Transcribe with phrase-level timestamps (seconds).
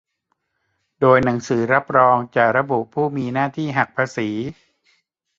[0.99, 4.29] โดยหนังสือรับรองจะระบุผู้มีหน้าที่หักภาษี